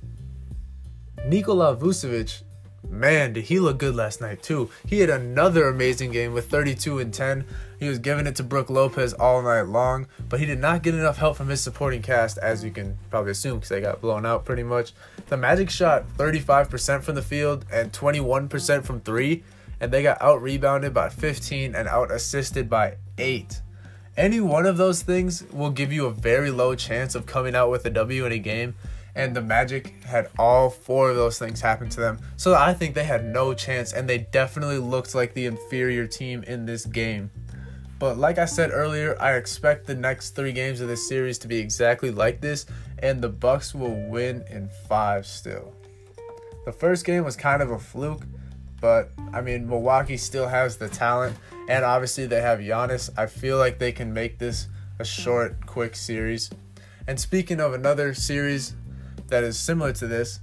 Nikola 1.25 1.75
Vucevic, 1.75 2.43
man, 2.89 3.33
did 3.33 3.45
he 3.45 3.59
look 3.59 3.77
good 3.77 3.95
last 3.95 4.19
night, 4.19 4.43
too. 4.43 4.69
He 4.85 4.99
had 4.99 5.09
another 5.09 5.67
amazing 5.67 6.11
game 6.11 6.33
with 6.33 6.49
32 6.49 6.99
and 6.99 7.13
10. 7.13 7.45
He 7.79 7.87
was 7.87 7.99
giving 7.99 8.27
it 8.27 8.35
to 8.37 8.43
Brook 8.43 8.69
Lopez 8.69 9.13
all 9.13 9.41
night 9.41 9.63
long, 9.63 10.07
but 10.27 10.39
he 10.39 10.45
did 10.45 10.59
not 10.59 10.83
get 10.83 10.95
enough 10.95 11.17
help 11.17 11.37
from 11.37 11.47
his 11.47 11.61
supporting 11.61 12.01
cast, 12.01 12.37
as 12.37 12.63
you 12.63 12.71
can 12.71 12.97
probably 13.09 13.31
assume, 13.31 13.55
because 13.55 13.69
they 13.69 13.81
got 13.81 14.01
blown 14.01 14.25
out 14.25 14.45
pretty 14.45 14.63
much. 14.63 14.93
The 15.27 15.37
Magic 15.37 15.69
shot 15.69 16.05
35% 16.17 17.03
from 17.03 17.15
the 17.15 17.21
field 17.21 17.65
and 17.71 17.93
21% 17.93 18.83
from 18.83 18.99
three, 19.01 19.43
and 19.79 19.91
they 19.91 20.03
got 20.03 20.21
out 20.21 20.41
rebounded 20.41 20.93
by 20.93 21.09
15 21.09 21.73
and 21.73 21.87
out 21.87 22.11
assisted 22.11 22.69
by 22.69 22.97
8. 23.17 23.61
Any 24.17 24.41
one 24.41 24.65
of 24.65 24.77
those 24.77 25.03
things 25.03 25.43
will 25.53 25.69
give 25.69 25.93
you 25.93 26.07
a 26.07 26.11
very 26.11 26.49
low 26.49 26.73
chance 26.73 27.13
of 27.13 27.27
coming 27.27 27.55
out 27.55 27.69
with 27.69 27.85
a 27.85 27.91
W 27.91 28.25
in 28.25 28.31
a 28.31 28.39
game. 28.39 28.75
And 29.15 29.35
the 29.35 29.41
Magic 29.41 30.03
had 30.03 30.29
all 30.39 30.69
four 30.69 31.11
of 31.11 31.15
those 31.15 31.37
things 31.37 31.61
happen 31.61 31.87
to 31.89 31.99
them. 31.99 32.19
So 32.35 32.55
I 32.55 32.73
think 32.73 32.95
they 32.95 33.03
had 33.03 33.25
no 33.25 33.53
chance, 33.53 33.93
and 33.93 34.09
they 34.09 34.19
definitely 34.19 34.79
looked 34.79 35.15
like 35.15 35.33
the 35.33 35.45
inferior 35.45 36.07
team 36.07 36.43
in 36.43 36.65
this 36.65 36.85
game. 36.85 37.29
But 37.99 38.17
like 38.17 38.37
I 38.37 38.45
said 38.45 38.71
earlier, 38.71 39.15
I 39.19 39.33
expect 39.33 39.87
the 39.87 39.95
next 39.95 40.31
three 40.31 40.51
games 40.51 40.81
of 40.81 40.87
this 40.87 41.07
series 41.07 41.39
to 41.39 41.47
be 41.47 41.57
exactly 41.57 42.11
like 42.11 42.41
this, 42.41 42.67
and 42.99 43.21
the 43.21 43.29
Bucks 43.29 43.73
will 43.73 43.95
win 44.09 44.43
in 44.49 44.69
five 44.87 45.25
still. 45.25 45.73
The 46.65 46.71
first 46.71 47.05
game 47.05 47.23
was 47.23 47.35
kind 47.35 47.61
of 47.61 47.71
a 47.71 47.79
fluke, 47.79 48.23
but 48.79 49.11
I 49.33 49.41
mean 49.41 49.67
Milwaukee 49.67 50.17
still 50.17 50.47
has 50.47 50.77
the 50.77 50.89
talent, 50.89 51.37
and 51.67 51.83
obviously 51.83 52.25
they 52.25 52.41
have 52.41 52.59
Giannis. 52.59 53.09
I 53.17 53.25
feel 53.25 53.57
like 53.57 53.79
they 53.79 53.91
can 53.91 54.13
make 54.13 54.39
this 54.39 54.67
a 54.99 55.05
short, 55.05 55.65
quick 55.65 55.95
series. 55.95 56.49
And 57.07 57.19
speaking 57.19 57.59
of 57.59 57.73
another 57.73 58.13
series 58.13 58.75
that 59.27 59.43
is 59.43 59.59
similar 59.59 59.93
to 59.93 60.07
this, 60.07 60.39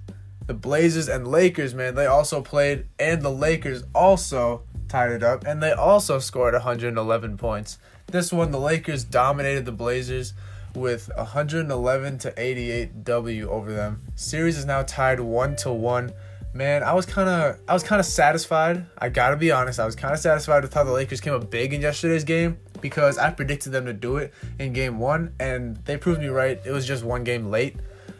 the 0.47 0.55
Blazers 0.55 1.09
and 1.09 1.27
Lakers, 1.27 1.75
man, 1.75 1.95
they 1.95 2.07
also 2.07 2.41
played, 2.43 2.87
and 2.99 3.23
the 3.23 3.31
Lakers 3.31 3.83
also 3.95 4.63
tied 4.89 5.11
it 5.11 5.23
up, 5.23 5.45
and 5.47 5.63
they 5.63 5.73
also 5.73 6.19
scored 6.19 6.55
111 6.55 7.37
points. 7.37 7.79
This 8.07 8.33
one, 8.33 8.51
the 8.51 8.61
Lakers 8.61 9.05
dominated 9.05 9.65
the 9.65 9.73
Blazers 9.73 10.35
with 10.75 11.11
111 11.17 12.19
to 12.19 12.35
88 12.37 13.05
W 13.05 13.49
over 13.49 13.73
them. 13.73 14.03
Series 14.15 14.59
is 14.59 14.65
now 14.65 14.83
tied 14.83 15.21
one 15.21 15.57
to 15.57 15.73
one. 15.73 16.13
Man, 16.55 16.85
I 16.85 16.93
was 16.93 17.05
kind 17.05 17.29
of 17.29 17.59
I 17.67 17.75
was 17.75 17.83
kind 17.83 17.99
of 17.99 18.07
satisfied. 18.07 18.87
I 18.97 19.09
gotta 19.09 19.37
be 19.37 19.51
honest, 19.51 19.81
I 19.81 19.87
was 19.87 19.97
kind 19.97 20.15
of 20.15 20.21
satisfied 20.21 20.63
with 20.63 20.73
how 20.73 20.85
the 20.85 20.93
Lakers 20.93 21.21
came 21.21 21.35
up 21.35 21.51
big 21.51 21.75
in 21.75 21.81
yesterday's 21.81 22.23
game 22.23 22.59
because 22.81 23.19
I 23.19 23.33
predicted 23.33 23.73
them 23.73 23.87
to 23.87 23.93
do 23.93 24.19
it 24.19 24.33
in 24.61 24.73
game 24.73 25.01
one, 25.01 25.35
and 25.41 25.77
they 25.85 25.97
proved 25.97 26.21
me 26.21 26.29
right. 26.29 26.61
It 26.65 26.71
was 26.71 26.87
just 26.87 27.03
one 27.03 27.25
game 27.25 27.51
late. 27.51 27.75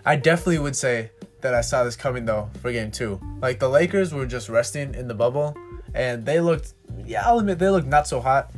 I 0.05 0.17
definitely 0.17 0.59
would 0.59 0.75
say 0.75 1.13
that 1.43 1.55
I 1.55 1.61
saw 1.61 1.85
this 1.85 1.95
coming 1.95 2.25
though 2.25 2.51
for 2.61 2.73
game 2.73 2.91
two. 2.91 3.21
Like 3.41 3.61
the 3.61 3.69
Lakers 3.69 4.13
were 4.13 4.27
just 4.27 4.49
resting 4.49 4.97
in 4.97 5.07
the 5.07 5.15
bubble, 5.15 5.57
and 5.95 6.27
they 6.27 6.41
looked, 6.41 6.75
yeah, 7.07 7.23
I'll 7.25 7.39
admit 7.39 7.61
they 7.61 7.71
looked 7.71 7.87
not 7.87 8.09
so 8.09 8.21
hot 8.21 8.51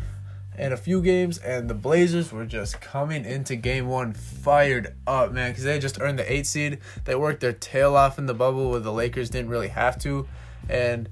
in 0.59 0.73
a 0.73 0.77
few 0.77 1.03
games, 1.03 1.39
and 1.39 1.69
the 1.69 1.75
Blazers 1.75 2.33
were 2.33 2.47
just 2.47 2.81
coming 2.81 3.25
into 3.25 3.57
game 3.57 3.89
one 3.89 4.13
fired 4.13 4.95
up, 5.07 5.33
man, 5.33 5.51
because 5.51 5.65
they 5.65 5.79
just 5.79 6.01
earned 6.01 6.19
the 6.19 6.33
eight 6.33 6.47
seed. 6.47 6.79
They 7.05 7.15
worked 7.15 7.41
their 7.41 7.53
tail 7.53 7.97
off 7.97 8.19
in 8.19 8.27
the 8.27 8.35
bubble 8.35 8.71
where 8.71 8.81
the 8.81 8.93
Lakers 8.93 9.31
didn't 9.31 9.51
really 9.51 9.69
have 9.69 9.99
to. 10.01 10.27
And 10.69 11.09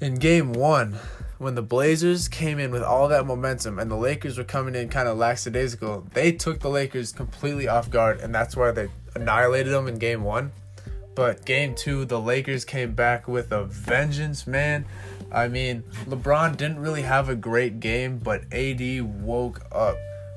in 0.00 0.14
game 0.16 0.52
one, 0.52 0.98
when 1.38 1.54
the 1.54 1.62
Blazers 1.62 2.28
came 2.28 2.58
in 2.58 2.70
with 2.70 2.82
all 2.82 3.08
that 3.08 3.26
momentum 3.26 3.78
and 3.78 3.90
the 3.90 3.96
Lakers 3.96 4.38
were 4.38 4.44
coming 4.44 4.74
in 4.74 4.88
kind 4.88 5.08
of 5.08 5.18
lackadaisical, 5.18 6.06
they 6.14 6.32
took 6.32 6.60
the 6.60 6.70
Lakers 6.70 7.12
completely 7.12 7.68
off 7.68 7.90
guard, 7.90 8.20
and 8.20 8.34
that's 8.34 8.56
why 8.56 8.70
they 8.70 8.88
annihilated 9.14 9.72
them 9.72 9.88
in 9.88 9.98
game 9.98 10.22
one. 10.22 10.52
But 11.14 11.46
game 11.46 11.74
two, 11.74 12.04
the 12.04 12.20
Lakers 12.20 12.64
came 12.64 12.94
back 12.94 13.26
with 13.26 13.50
a 13.50 13.64
vengeance, 13.64 14.46
man. 14.46 14.84
I 15.32 15.48
mean, 15.48 15.82
LeBron 16.06 16.56
didn't 16.56 16.78
really 16.78 17.02
have 17.02 17.28
a 17.28 17.34
great 17.34 17.80
game, 17.80 18.18
but 18.18 18.44
AD 18.52 19.02
woke 19.22 19.60
up. 19.72 19.96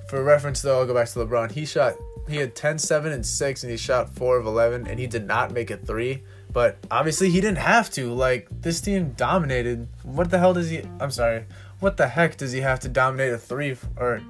For 0.10 0.24
reference, 0.24 0.62
though, 0.62 0.80
I'll 0.80 0.88
go 0.88 0.94
back 0.94 1.08
to 1.10 1.20
LeBron. 1.20 1.52
He 1.52 1.66
shot, 1.66 1.96
he 2.28 2.38
had 2.38 2.56
10, 2.56 2.80
7, 2.80 3.12
and 3.12 3.26
6, 3.26 3.64
and 3.64 3.72
he 3.72 3.78
shot 3.78 4.10
4 4.10 4.38
of 4.38 4.46
11, 4.46 4.88
and 4.88 5.00
he 5.00 5.08
did 5.08 5.28
not 5.28 5.52
make 5.52 5.70
a 5.70 5.78
3. 5.78 6.24
But 6.52 6.78
obviously, 6.90 7.30
he 7.30 7.42
didn't 7.42 7.60
have 7.60 7.92
to. 7.92 8.12
Like, 8.12 8.48
this 8.50 8.82
team 8.82 9.12
dominated. 9.12 9.88
What 10.04 10.32
the 10.32 10.40
hell 10.40 10.54
does 10.54 10.72
he, 10.72 10.82
I'm 11.00 11.12
sorry, 11.12 11.46
what 11.80 11.98
the 11.98 12.08
heck 12.08 12.38
does 12.38 12.52
he 12.52 12.62
have 12.62 12.80
to 12.82 12.90
dominate 12.90 13.34
a 13.34 13.38
3? 13.38 13.76
Or, 13.98 14.22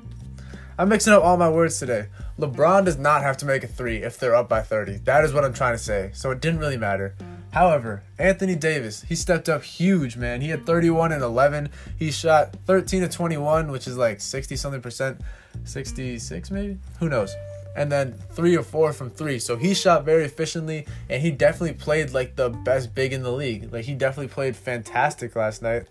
I'm 0.77 0.89
mixing 0.89 1.13
up 1.13 1.23
all 1.23 1.37
my 1.37 1.49
words 1.49 1.79
today. 1.79 2.07
LeBron 2.37 2.85
does 2.85 2.97
not 2.97 3.21
have 3.21 3.37
to 3.37 3.45
make 3.45 3.63
a 3.63 3.67
3 3.67 3.97
if 3.97 4.17
they're 4.17 4.35
up 4.35 4.49
by 4.49 4.61
30. 4.61 4.97
That 5.05 5.23
is 5.23 5.33
what 5.33 5.45
I'm 5.45 5.53
trying 5.53 5.75
to 5.75 5.83
say. 5.83 6.11
So 6.13 6.31
it 6.31 6.41
didn't 6.41 6.59
really 6.59 6.77
matter. 6.77 7.15
However, 7.59 8.03
Anthony 8.17 8.55
Davis, 8.55 9.01
he 9.01 9.15
stepped 9.15 9.49
up 9.49 9.63
huge, 9.63 10.15
man. 10.15 10.39
He 10.39 10.47
had 10.47 10.65
31 10.65 11.11
and 11.11 11.21
11. 11.21 11.67
He 11.97 12.09
shot 12.09 12.55
13 12.67 13.01
to 13.01 13.09
21, 13.09 13.69
which 13.69 13.85
is 13.85 13.97
like 13.97 14.21
60 14.21 14.55
something 14.55 14.79
percent, 14.81 15.19
66 15.65 16.51
maybe? 16.51 16.77
Who 17.01 17.09
knows? 17.09 17.35
And 17.75 17.91
then 17.91 18.13
three 18.31 18.55
or 18.55 18.63
four 18.63 18.93
from 18.93 19.09
three. 19.09 19.39
So 19.39 19.57
he 19.57 19.73
shot 19.73 20.05
very 20.05 20.23
efficiently, 20.23 20.87
and 21.09 21.21
he 21.21 21.31
definitely 21.31 21.73
played 21.73 22.11
like 22.11 22.37
the 22.37 22.49
best 22.49 22.95
big 22.95 23.11
in 23.11 23.23
the 23.23 23.31
league. 23.33 23.73
Like 23.73 23.83
he 23.83 23.93
definitely 23.93 24.29
played 24.29 24.55
fantastic 24.55 25.35
last 25.35 25.61
night. 25.61 25.83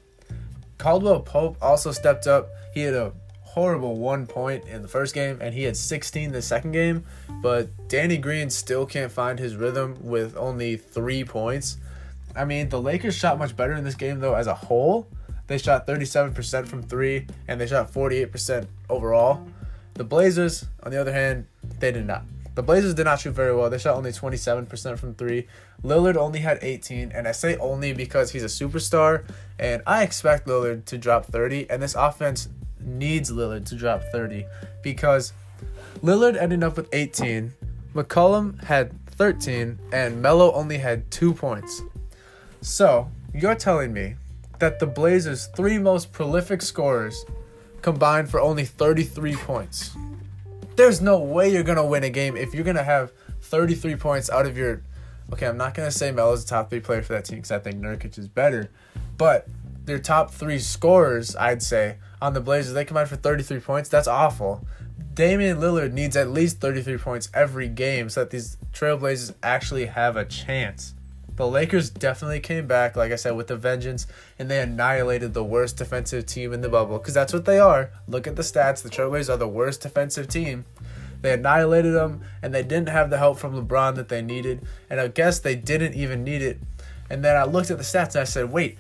Caldwell 0.79 1.21
Pope 1.21 1.59
also 1.61 1.93
stepped 1.93 2.27
up. 2.27 2.49
He 2.73 2.81
had 2.81 2.95
a 2.95 3.13
horrible 3.59 3.97
one 3.97 4.25
point 4.25 4.65
in 4.69 4.83
the 4.83 4.89
first 4.89 5.15
game, 5.15 5.37
and 5.41 5.53
he 5.53 5.65
had 5.65 5.77
16 5.77 6.31
the 6.31 6.41
second 6.41 6.71
game. 6.71 7.05
But 7.43 7.89
Danny 7.89 8.17
Green 8.17 8.51
still 8.51 8.87
can't 8.87 9.11
find 9.11 9.37
his 9.37 9.57
rhythm 9.57 9.99
with 10.01 10.37
only 10.37 10.77
three 10.77 11.25
points. 11.25 11.77
I 12.37 12.45
mean, 12.45 12.69
the 12.69 12.81
Lakers 12.81 13.17
shot 13.17 13.37
much 13.37 13.57
better 13.57 13.75
in 13.75 13.83
this 13.83 13.97
game, 13.97 14.21
though, 14.21 14.35
as 14.35 14.47
a 14.47 14.55
whole. 14.55 15.09
They 15.49 15.59
shot 15.59 15.89
37% 15.89 16.69
from 16.69 16.85
three, 16.85 17.27
and 17.49 17.61
they 17.61 17.67
shot 17.67 17.93
48% 17.93 18.69
overall. 18.89 19.45
The 19.95 20.05
Blazers, 20.05 20.67
on 20.85 20.93
the 20.93 21.01
other 21.01 21.13
hand, 21.13 21.47
they 21.81 21.91
did 21.91 22.07
not. 22.07 22.23
The 22.55 22.63
Blazers 22.63 22.95
did 22.95 23.05
not 23.05 23.21
shoot 23.21 23.35
very 23.35 23.55
well. 23.55 23.71
They 23.71 23.79
shot 23.79 23.97
only 23.97 24.13
27% 24.13 24.99
from 24.99 25.15
three. 25.15 25.49
Lillard 25.83 26.17
only 26.17 26.41
had 26.41 26.59
18, 26.63 27.11
and 27.11 27.27
I 27.27 27.33
say 27.33 27.57
only 27.57 27.93
because 27.93 28.31
he's 28.31 28.45
a 28.45 28.47
superstar, 28.47 29.25
and 29.59 29.83
I 29.85 30.05
expect 30.05 30.47
Lillard 30.47 30.85
to 30.87 30.99
drop 30.99 31.27
30, 31.27 31.69
and 31.71 31.83
this 31.83 31.97
offense 31.97 32.49
needs 32.81 33.31
Lillard 33.31 33.67
to 33.67 33.75
drop 33.75 34.03
30 34.13 34.45
because 34.83 35.33
Lillard 36.03 36.37
ended 36.41 36.63
up 36.63 36.77
with 36.77 36.89
18, 36.93 37.53
McCollum 37.95 38.63
had 38.65 38.93
13, 39.11 39.79
and 39.93 40.23
Melo 40.23 40.53
only 40.53 40.79
had 40.79 41.11
two 41.11 41.35
points. 41.35 41.83
So, 42.61 43.11
you're 43.35 43.55
telling 43.55 43.93
me 43.93 44.15
that 44.59 44.79
the 44.79 44.87
Blazers' 44.87 45.47
three 45.57 45.79
most 45.79 46.13
prolific 46.13 46.63
scorers 46.63 47.25
combined 47.83 48.31
for 48.31 48.41
only 48.41 48.65
33 48.65 49.35
points. 49.37 49.97
There's 50.77 51.01
no 51.01 51.19
way 51.19 51.53
you're 51.53 51.65
going 51.65 51.79
to 51.79 51.85
win 51.85 52.05
a 52.05 52.11
game 52.11 52.37
if 52.37 52.55
you're 52.55 52.65
going 52.65 52.77
to 52.77 52.85
have 52.85 53.13
33 53.43 53.97
points 53.97 54.31
out 54.31 54.47
of 54.47 54.57
your. 54.57 54.83
Okay, 55.33 55.47
I'm 55.47 55.57
not 55.57 55.75
going 55.75 55.89
to 55.89 55.97
say 55.97 56.11
Melo's 56.11 56.45
the 56.45 56.51
top 56.51 56.71
three 56.71 56.81
player 56.81 57.03
for 57.03 57.13
that 57.15 57.25
team 57.25 57.39
because 57.39 57.51
I 57.51 57.59
think 57.59 57.81
Nurkic 57.81 58.19
is 58.19 58.29
better. 58.29 58.71
But 59.17 59.49
their 59.85 59.99
top 59.99 60.31
three 60.31 60.59
scorers, 60.59 61.37
I'd 61.37 61.63
say, 61.63 61.97
on 62.21 62.35
the 62.35 62.41
Blazers. 62.41 62.75
They 62.75 62.85
combined 62.85 63.09
for 63.09 63.17
33 63.17 63.61
points. 63.61 63.89
That's 63.89 64.09
awful. 64.09 64.67
Damian 65.15 65.59
Lillard 65.59 65.93
needs 65.93 66.17
at 66.17 66.31
least 66.31 66.61
33 66.61 66.99
points 66.99 67.29
every 67.35 67.69
game 67.69 68.09
so 68.09 68.21
that 68.21 68.31
these 68.31 68.57
Trailblazers 68.73 69.35
actually 69.43 69.87
have 69.87 70.17
a 70.17 70.25
chance. 70.25 70.95
The 71.35 71.47
Lakers 71.47 71.91
definitely 71.91 72.41
came 72.41 72.67
back, 72.67 72.97
like 72.97 73.13
I 73.13 73.17
said, 73.17 73.37
with 73.37 73.51
a 73.51 73.57
vengeance, 73.57 74.09
and 74.39 74.51
they 74.51 74.61
annihilated 74.61 75.35
the 75.35 75.45
worst 75.45 75.77
defensive 75.77 76.27
team 76.27 76.53
in 76.53 76.63
the 76.63 76.69
bubble 76.69 76.99
because 76.99 77.15
that's 77.15 77.33
what 77.33 77.45
they 77.45 77.61
are. 77.61 77.91
Look 78.09 78.27
at 78.27 78.35
the 78.35 78.43
stats. 78.43 78.83
The 78.83 78.89
Trailblazers 78.89 79.33
are 79.33 79.37
the 79.37 79.47
worst 79.47 79.83
defensive 79.83 80.27
team. 80.27 80.65
They 81.21 81.33
annihilated 81.33 81.95
them, 81.95 82.23
and 82.43 82.55
they 82.55 82.63
didn't 82.63 82.89
have 82.89 83.11
the 83.11 83.19
help 83.19 83.39
from 83.39 83.55
LeBron 83.55 83.95
that 83.97 84.09
they 84.09 84.23
needed. 84.23 84.67
And 84.91 85.01
I 85.01 85.09
guess 85.09 85.39
they 85.39 85.55
didn't 85.55 85.95
even 85.95 86.25
need 86.25 86.43
it. 86.43 86.59
And 87.11 87.25
then 87.25 87.37
I 87.37 87.45
looked 87.45 87.71
at 87.71 87.79
the 87.79 87.85
stats 87.85 88.15
and 88.15 88.23
I 88.23 88.25
said, 88.25 88.53
wait, 88.53 88.79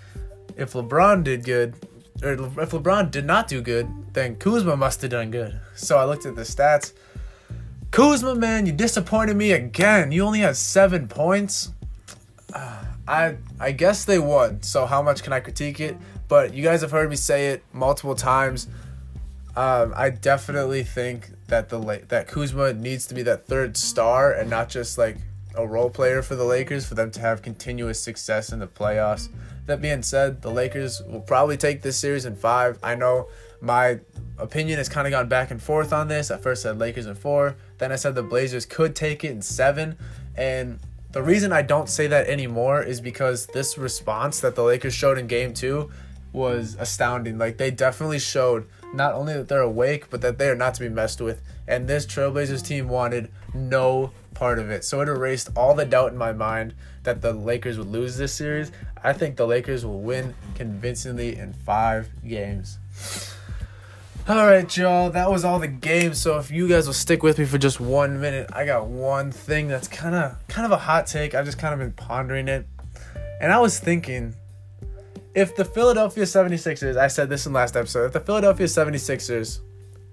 if 0.57 0.73
LeBron 0.73 1.25
did 1.25 1.45
good, 1.45 1.75
or 2.23 2.33
if 2.33 2.71
LeBron 2.71 3.11
did 3.11 3.25
not 3.25 3.49
do 3.49 3.61
good, 3.61 3.89
then 4.13 4.37
Kuzma 4.37 4.77
must 4.77 5.03
have 5.03 5.11
done 5.11 5.31
good. 5.31 5.61
So 5.77 5.97
I 5.97 6.05
looked 6.05 6.27
at 6.27 6.35
the 6.35 6.43
stats. 6.43 6.93
Kuzma, 7.91 8.35
man, 8.35 8.67
you 8.67 8.73
disappointed 8.73 9.37
me 9.37 9.53
again. 9.53 10.13
You 10.13 10.25
only 10.25 10.41
had 10.41 10.57
seven 10.57 11.09
points. 11.09 11.73
Uh, 12.53 12.85
I 13.07 13.37
I 13.59 13.73
guess 13.73 14.05
they 14.05 14.19
won. 14.19 14.63
So 14.63 14.85
how 14.87 15.03
much 15.03 15.23
can 15.23 15.33
I 15.33 15.41
critique 15.41 15.81
it? 15.81 15.97
But 16.29 16.53
you 16.53 16.63
guys 16.63 16.83
have 16.83 16.91
heard 16.91 17.09
me 17.09 17.17
say 17.17 17.49
it 17.49 17.65
multiple 17.73 18.15
times. 18.15 18.69
Um, 19.57 19.95
I 19.97 20.11
definitely 20.11 20.83
think 20.85 21.31
that 21.49 21.71
the 21.71 22.03
that 22.09 22.29
Kuzma 22.29 22.75
needs 22.75 23.07
to 23.07 23.15
be 23.15 23.23
that 23.23 23.47
third 23.47 23.77
star 23.77 24.33
and 24.33 24.51
not 24.51 24.69
just 24.69 24.99
like 24.99 25.17
a 25.55 25.67
role 25.67 25.91
player 25.91 26.23
for 26.23 26.37
the 26.37 26.45
Lakers 26.45 26.87
for 26.87 26.95
them 26.95 27.11
to 27.13 27.21
have 27.21 27.43
continuous 27.43 27.99
success 28.01 28.53
in 28.53 28.59
the 28.59 28.67
playoffs. 28.67 29.29
That 29.69 29.83
being 29.83 30.03
said, 30.03 30.41
the 30.41 30.51
Lakers 30.51 31.03
will 31.03 31.21
probably 31.21 31.59
take 31.59 31.83
this 31.83 31.99
series 31.99 32.25
in 32.25 32.37
five. 32.37 32.79
I 32.83 32.95
know 32.95 33.29
my 33.61 34.01
opinion 34.39 34.79
has 34.79 34.89
kind 34.89 35.07
of 35.07 35.11
gone 35.11 35.29
back 35.29 35.51
and 35.51 35.63
forth 35.63 35.93
on 35.93 36.09
this. 36.09 36.31
I 36.31 36.39
first 36.39 36.63
said 36.63 36.79
Lakers 36.79 37.05
in 37.05 37.15
four, 37.15 37.55
then 37.77 37.93
I 37.93 37.97
said 37.97 38.15
the 38.15 38.23
Blazers 38.23 38.65
could 38.65 38.97
take 38.97 39.25
it 39.25 39.31
in 39.31 39.43
seven. 39.43 39.99
And 40.35 40.79
the 41.13 41.23
reason 41.23 41.53
I 41.53 41.61
don't 41.61 41.91
say 41.91 42.07
that 42.07 42.29
anymore 42.29 42.83
is 42.83 43.03
because 43.03 43.45
this 43.49 43.77
response 43.77 44.41
that 44.41 44.55
the 44.55 44.63
Lakers 44.63 44.95
showed 44.95 45.19
in 45.19 45.27
game 45.27 45.53
two 45.53 45.91
was 46.33 46.75
astounding. 46.79 47.37
Like 47.37 47.59
they 47.59 47.71
definitely 47.71 48.21
showed 48.21 48.67
not 48.95 49.13
only 49.13 49.35
that 49.35 49.49
they're 49.49 49.61
awake, 49.61 50.09
but 50.09 50.23
that 50.23 50.39
they 50.39 50.49
are 50.49 50.57
not 50.57 50.73
to 50.75 50.81
be 50.81 50.89
messed 50.89 51.21
with. 51.21 51.43
And 51.67 51.87
this 51.87 52.07
Trailblazers 52.07 52.67
team 52.67 52.89
wanted 52.89 53.31
no 53.53 54.13
part 54.39 54.61
of 54.61 54.71
it. 54.71 54.85
So 54.85 55.01
it 55.01 55.09
erased 55.09 55.51
all 55.57 55.75
the 55.75 55.85
doubt 55.85 56.13
in 56.13 56.19
my 56.19 56.33
mind 56.33 56.75
that 57.03 57.21
the 57.21 57.33
Lakers 57.33 57.77
would 57.77 57.89
lose 57.89 58.17
this 58.17 58.33
series. 58.33 58.71
I 59.03 59.13
think 59.13 59.37
the 59.37 59.47
Lakers 59.47 59.85
will 59.85 60.01
win 60.01 60.35
convincingly 60.55 61.37
in 61.37 61.53
five 61.53 62.09
games. 62.27 62.79
All 64.29 64.47
right, 64.47 64.77
y'all. 64.77 65.11
That 65.11 65.31
was 65.31 65.45
all 65.45 65.59
the 65.59 65.67
games. 65.69 66.21
So 66.21 66.39
if 66.39 66.51
you 66.51 66.69
guys 66.69 66.87
will 66.87 66.95
stick 66.95 67.23
with 67.23 67.39
me 67.39 67.47
for 67.47 67.59
just 67.59 67.81
one 67.81 68.21
minute, 68.21 68.49
I 68.53 68.65
got 68.65 68.87
one 68.87 69.33
thing 69.33 69.67
that's 69.67 69.89
kind 69.89 70.15
of 70.15 70.37
kind 70.47 70.67
of 70.67 70.73
a 70.73 70.77
hot 70.77 71.07
take. 71.07 71.35
I've 71.35 71.47
just 71.47 71.59
kind 71.59 71.73
of 71.73 71.81
been 71.81 71.93
pondering 71.93 72.47
it, 72.47 72.67
and 73.41 73.53
I 73.53 73.59
was 73.59 73.81
thinking, 73.81 74.35
if 75.35 75.57
the 75.57 75.65
Philadelphia 75.65 76.25
76ers, 76.25 76.97
I 76.97 77.09
said 77.09 77.29
this 77.29 77.47
in 77.47 77.53
last 77.53 77.77
episode, 77.77 78.05
if 78.07 78.13
the 78.13 78.21
Philadelphia 78.21 78.67
76ers 78.67 79.61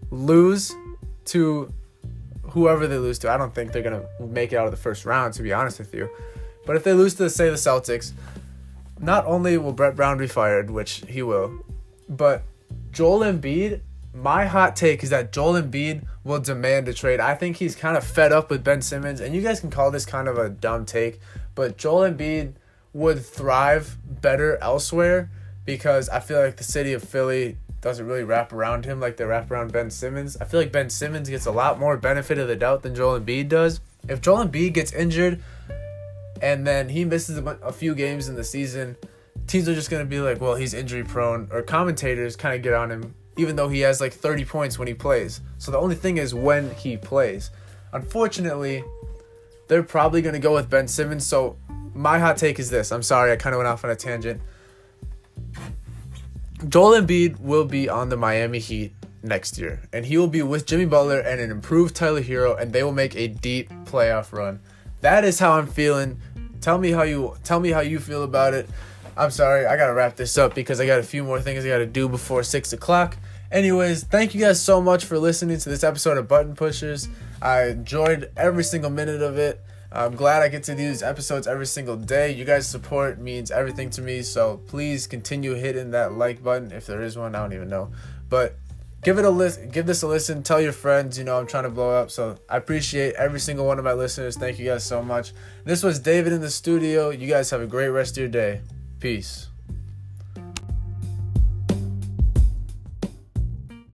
lose 0.09 0.73
to 1.25 1.71
whoever 2.55 2.87
they 2.87 2.97
lose 2.97 3.19
to, 3.19 3.29
I 3.29 3.37
don't 3.37 3.53
think 3.53 3.71
they're 3.71 3.83
gonna 3.83 4.05
make 4.19 4.51
it 4.51 4.55
out 4.55 4.65
of 4.65 4.71
the 4.71 4.77
first 4.77 5.05
round. 5.05 5.35
To 5.35 5.43
be 5.43 5.53
honest 5.53 5.77
with 5.77 5.93
you, 5.93 6.09
but 6.65 6.75
if 6.75 6.83
they 6.83 6.93
lose 6.93 7.13
to 7.15 7.29
say 7.29 7.49
the 7.49 7.55
Celtics, 7.55 8.13
not 8.99 9.23
only 9.27 9.57
will 9.59 9.73
Brett 9.73 9.95
Brown 9.95 10.17
be 10.17 10.25
fired, 10.25 10.71
which 10.71 11.03
he 11.07 11.21
will, 11.21 11.59
but 12.09 12.43
Joel 12.91 13.19
Embiid 13.19 13.81
my 14.15 14.45
hot 14.45 14.75
take 14.75 15.03
is 15.03 15.09
that 15.09 15.31
Joel 15.31 15.61
Embiid 15.61 16.05
will 16.23 16.39
demand 16.39 16.87
a 16.87 16.93
trade. 16.93 17.19
I 17.19 17.35
think 17.35 17.57
he's 17.57 17.75
kind 17.75 17.97
of 17.97 18.03
fed 18.03 18.31
up 18.31 18.49
with 18.49 18.63
Ben 18.63 18.81
Simmons, 18.81 19.19
and 19.19 19.35
you 19.35 19.41
guys 19.41 19.59
can 19.59 19.69
call 19.69 19.91
this 19.91 20.05
kind 20.05 20.27
of 20.27 20.37
a 20.37 20.49
dumb 20.49 20.85
take, 20.85 21.19
but 21.53 21.77
Joel 21.77 22.09
Embiid 22.09 22.53
would 22.93 23.23
thrive 23.25 23.97
better 24.21 24.57
elsewhere 24.61 25.29
because 25.65 26.07
I 26.07 26.21
feel 26.21 26.39
like 26.39 26.55
the 26.55 26.63
city 26.63 26.93
of 26.93 27.03
Philly 27.03 27.57
doesn't 27.85 28.07
really 28.07 28.23
wrap 28.23 28.51
around 28.51 28.83
him 28.83 28.99
like 28.99 29.15
they 29.15 29.25
wrap 29.25 29.51
around 29.51 29.71
Ben 29.71 29.91
Simmons. 29.91 30.35
I 30.41 30.45
feel 30.45 30.59
like 30.59 30.71
Ben 30.71 30.89
Simmons 30.89 31.29
gets 31.29 31.45
a 31.45 31.51
lot 31.51 31.79
more 31.79 31.95
benefit 31.97 32.39
of 32.39 32.47
the 32.47 32.55
doubt 32.55 32.81
than 32.81 32.95
Joel 32.95 33.19
Embiid 33.19 33.47
does. 33.47 33.79
If 34.09 34.21
Joel 34.21 34.43
Embiid 34.43 34.73
gets 34.73 34.91
injured 34.91 35.43
and 36.41 36.65
then 36.65 36.89
he 36.89 37.05
misses 37.05 37.37
a, 37.37 37.71
few 37.71 37.93
games 37.93 38.27
in 38.27 38.33
the 38.33 38.43
season, 38.43 38.97
teams 39.45 39.69
are 39.69 39.75
just 39.75 39.91
going 39.91 40.01
to 40.01 40.09
be 40.09 40.19
like, 40.19 40.41
well, 40.41 40.55
he's 40.55 40.73
injury 40.73 41.03
prone, 41.03 41.47
or 41.51 41.61
commentators 41.61 42.35
kind 42.35 42.55
of 42.55 42.63
get 42.63 42.73
on 42.73 42.89
him 42.89 43.13
even 43.37 43.55
though 43.55 43.69
he 43.69 43.81
has 43.81 44.01
like 44.01 44.13
30 44.13 44.45
points 44.45 44.79
when 44.79 44.87
he 44.87 44.95
plays. 44.95 45.41
So 45.59 45.71
the 45.71 45.77
only 45.77 45.95
thing 45.95 46.17
is 46.17 46.33
when 46.33 46.71
he 46.71 46.97
plays. 46.97 47.51
Unfortunately, 47.93 48.83
they're 49.67 49.83
probably 49.83 50.23
going 50.23 50.33
to 50.33 50.39
go 50.39 50.55
with 50.55 50.71
Ben 50.71 50.87
Simmons. 50.87 51.27
So 51.27 51.57
my 51.93 52.17
hot 52.17 52.37
take 52.37 52.57
is 52.57 52.71
this. 52.71 52.91
I'm 52.91 53.03
sorry, 53.03 53.31
I 53.31 53.35
kind 53.35 53.53
of 53.53 53.59
went 53.59 53.67
off 53.67 53.83
on 53.83 53.91
a 53.91 53.95
tangent. 53.95 54.41
Joel 56.69 57.01
Embiid 57.01 57.39
will 57.39 57.65
be 57.65 57.89
on 57.89 58.09
the 58.09 58.17
Miami 58.17 58.59
Heat 58.59 58.93
next 59.21 59.57
year, 59.57 59.81
and 59.93 60.05
he 60.05 60.17
will 60.17 60.27
be 60.27 60.41
with 60.41 60.65
Jimmy 60.65 60.85
Butler 60.85 61.19
and 61.19 61.39
an 61.39 61.51
improved 61.51 61.95
Tyler 61.95 62.21
Herro, 62.21 62.59
and 62.59 62.71
they 62.71 62.83
will 62.83 62.91
make 62.91 63.15
a 63.15 63.27
deep 63.27 63.69
playoff 63.85 64.31
run. 64.31 64.59
That 65.01 65.23
is 65.25 65.37
how 65.37 65.53
I'm 65.53 65.67
feeling. 65.67 66.19
Tell 66.61 66.77
me 66.77 66.91
how 66.91 67.03
you 67.03 67.35
tell 67.43 67.59
me 67.59 67.69
how 67.69 67.81
you 67.81 67.99
feel 67.99 68.23
about 68.23 68.53
it. 68.53 68.67
I'm 69.17 69.31
sorry, 69.31 69.65
I 69.65 69.77
gotta 69.77 69.93
wrap 69.93 70.15
this 70.15 70.37
up 70.37 70.55
because 70.55 70.79
I 70.79 70.85
got 70.85 70.99
a 70.99 71.03
few 71.03 71.23
more 71.23 71.39
things 71.39 71.63
I 71.63 71.67
gotta 71.67 71.85
do 71.85 72.09
before 72.09 72.41
six 72.43 72.73
o'clock. 72.73 73.17
Anyways, 73.51 74.03
thank 74.03 74.33
you 74.33 74.41
guys 74.41 74.61
so 74.61 74.81
much 74.81 75.05
for 75.05 75.19
listening 75.19 75.59
to 75.59 75.69
this 75.69 75.83
episode 75.83 76.17
of 76.17 76.27
Button 76.27 76.55
Pushers. 76.55 77.07
I 77.41 77.65
enjoyed 77.67 78.31
every 78.35 78.63
single 78.63 78.89
minute 78.89 79.21
of 79.21 79.37
it. 79.37 79.61
I'm 79.91 80.15
glad 80.15 80.41
I 80.41 80.49
get 80.49 80.63
to 80.63 80.75
do 80.75 80.87
these 80.87 81.03
episodes 81.03 81.47
every 81.47 81.65
single 81.65 81.95
day. 81.95 82.31
You 82.31 82.43
guys' 82.45 82.67
support 82.67 83.19
means 83.19 83.51
everything 83.51 83.89
to 83.91 84.01
me, 84.01 84.21
so 84.21 84.57
please 84.67 85.07
continue 85.07 85.53
hitting 85.53 85.91
that 85.91 86.13
like 86.13 86.43
button 86.43 86.71
if 86.71 86.85
there 86.85 87.01
is 87.01 87.17
one. 87.17 87.35
I 87.35 87.39
don't 87.39 87.53
even 87.53 87.69
know, 87.69 87.91
but 88.29 88.57
give 89.03 89.17
it 89.17 89.25
a 89.25 89.29
listen. 89.29 89.69
Give 89.69 89.85
this 89.85 90.01
a 90.01 90.07
listen. 90.07 90.43
Tell 90.43 90.59
your 90.59 90.73
friends. 90.73 91.17
You 91.17 91.23
know 91.23 91.39
I'm 91.39 91.47
trying 91.47 91.63
to 91.63 91.69
blow 91.69 91.91
up, 91.91 92.11
so 92.11 92.37
I 92.49 92.57
appreciate 92.57 93.15
every 93.15 93.39
single 93.39 93.65
one 93.65 93.79
of 93.79 93.85
my 93.85 93.93
listeners. 93.93 94.35
Thank 94.35 94.59
you 94.59 94.65
guys 94.65 94.83
so 94.83 95.01
much. 95.01 95.33
This 95.63 95.83
was 95.83 95.99
David 95.99 96.33
in 96.33 96.41
the 96.41 96.49
studio. 96.51 97.09
You 97.09 97.27
guys 97.27 97.49
have 97.51 97.61
a 97.61 97.67
great 97.67 97.89
rest 97.89 98.17
of 98.17 98.17
your 98.17 98.29
day. 98.29 98.61
Peace. 98.99 99.47